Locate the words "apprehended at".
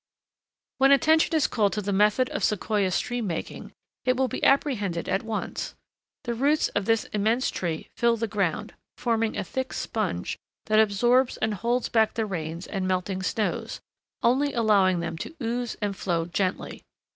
4.43-5.21